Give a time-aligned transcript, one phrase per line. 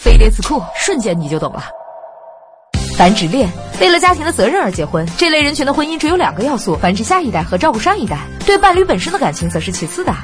[0.00, 1.62] 飞碟词库瞬间你就懂了。
[2.96, 3.46] 繁殖恋
[3.82, 8.16] 为了家庭的责任而结婚这类人群的婚姻只有两个要素繁殖下一代和照顾上一代
[8.46, 10.14] 对伴侣本身的感情则是其次的。